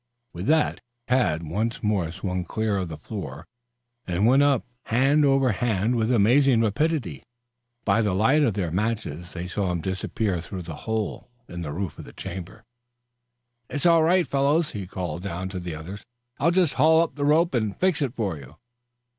With 0.33 0.47
that 0.47 0.81
Tad 1.07 1.43
once 1.43 1.83
more 1.83 2.09
swung 2.09 2.43
clear 2.43 2.75
of 2.77 2.87
the 2.87 2.97
floor 2.97 3.45
and 4.07 4.25
went 4.25 4.41
up 4.41 4.65
hand 4.85 5.23
over 5.23 5.51
hand 5.51 5.95
with 5.95 6.11
amazing 6.11 6.61
rapidity. 6.61 7.21
By 7.85 8.01
the 8.01 8.15
light 8.15 8.41
of 8.41 8.55
their 8.55 8.71
matches 8.71 9.33
they 9.33 9.45
saw 9.45 9.71
him 9.71 9.79
disappear 9.79 10.41
through 10.41 10.63
the 10.63 10.75
hole 10.89 11.29
in 11.47 11.61
the 11.61 11.71
roof 11.71 11.99
of 11.99 12.05
the 12.05 12.13
chamber. 12.13 12.63
"It's 13.69 13.85
all 13.85 14.01
right, 14.01 14.25
fellows," 14.25 14.71
he 14.71 14.87
called 14.87 15.21
down 15.21 15.49
to 15.49 15.59
the 15.59 15.75
others. 15.75 16.03
"I'll 16.39 16.49
just 16.49 16.73
haul 16.73 17.03
up 17.03 17.13
the 17.13 17.23
rope 17.23 17.53
and 17.53 17.77
fix 17.77 18.01
it 18.01 18.15
for 18.15 18.37
you." 18.37 18.55